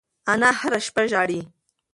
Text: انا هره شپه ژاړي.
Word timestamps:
انا 0.31 0.49
هره 0.59 0.79
شپه 0.85 1.03
ژاړي. 1.11 1.41